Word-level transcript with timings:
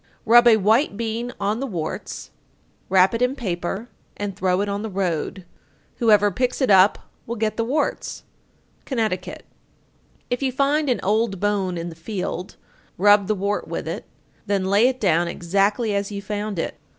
_886. 0.03 0.29
Rub 0.31 0.47
a 0.47 0.57
white 0.65 0.97
bean 0.97 1.31
on 1.39 1.59
the 1.59 1.67
warts, 1.67 2.31
wrap 2.89 3.13
it 3.13 3.21
in 3.21 3.35
paper, 3.35 3.87
and 4.17 4.35
throw 4.35 4.59
it 4.61 4.67
on 4.67 4.81
the 4.81 4.89
road; 4.89 5.45
whoever 5.97 6.31
picks 6.31 6.59
it 6.59 6.71
up 6.71 7.07
will 7.27 7.35
get 7.35 7.55
the 7.55 7.63
warts. 7.63 8.23
Connecticut. 8.85 9.45
887. 10.31 10.31
If 10.31 10.41
you 10.41 10.51
find 10.51 10.89
an 10.89 11.01
old 11.07 11.39
bone 11.39 11.77
in 11.77 11.89
the 11.89 11.93
field, 11.95 12.55
rub 12.97 13.27
the 13.27 13.35
wart 13.35 13.67
with 13.67 13.87
it, 13.87 14.05
then 14.47 14.65
lay 14.65 14.87
it 14.87 14.99
down 14.99 15.27
exactly 15.27 15.93
as 15.93 16.11
you 16.11 16.19
found 16.19 16.57
it. 16.57 16.79